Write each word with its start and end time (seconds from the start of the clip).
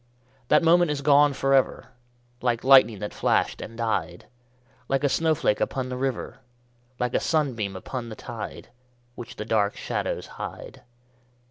_5 0.45 0.45
2. 0.45 0.45
That 0.47 0.63
moment 0.63 0.89
is 0.89 1.03
gone 1.03 1.31
for 1.31 1.53
ever, 1.53 1.89
Like 2.41 2.63
lightning 2.63 2.97
that 3.01 3.13
flashed 3.13 3.61
and 3.61 3.77
died 3.77 4.25
Like 4.87 5.03
a 5.03 5.07
snowflake 5.09 5.61
upon 5.61 5.89
the 5.89 5.95
river 5.95 6.39
Like 6.97 7.13
a 7.13 7.19
sunbeam 7.19 7.75
upon 7.75 8.09
the 8.09 8.15
tide, 8.15 8.69
Which 9.13 9.35
the 9.35 9.45
dark 9.45 9.77
shadows 9.77 10.25
hide. 10.41 10.81